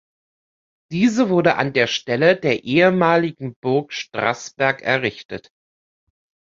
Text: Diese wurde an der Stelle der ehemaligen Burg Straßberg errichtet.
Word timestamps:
Diese 0.91 1.29
wurde 1.29 1.57
an 1.57 1.73
der 1.73 1.85
Stelle 1.85 2.35
der 2.35 2.63
ehemaligen 2.63 3.53
Burg 3.61 3.93
Straßberg 3.93 4.81
errichtet. 4.81 5.51